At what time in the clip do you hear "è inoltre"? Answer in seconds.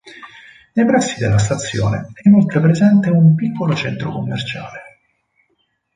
2.15-2.59